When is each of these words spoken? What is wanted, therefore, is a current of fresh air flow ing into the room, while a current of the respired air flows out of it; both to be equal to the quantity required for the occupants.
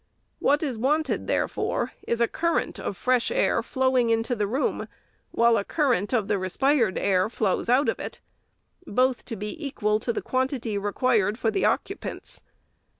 What 0.39 0.63
is 0.63 0.79
wanted, 0.79 1.27
therefore, 1.27 1.91
is 2.07 2.19
a 2.21 2.27
current 2.27 2.79
of 2.79 2.97
fresh 2.97 3.29
air 3.29 3.61
flow 3.61 3.95
ing 3.95 4.09
into 4.09 4.35
the 4.35 4.47
room, 4.47 4.87
while 5.29 5.57
a 5.57 5.63
current 5.63 6.11
of 6.11 6.27
the 6.27 6.39
respired 6.39 6.97
air 6.97 7.29
flows 7.29 7.69
out 7.69 7.87
of 7.87 7.99
it; 7.99 8.19
both 8.87 9.23
to 9.25 9.35
be 9.35 9.63
equal 9.63 9.99
to 9.99 10.11
the 10.11 10.23
quantity 10.23 10.75
required 10.75 11.37
for 11.37 11.51
the 11.51 11.65
occupants. 11.65 12.41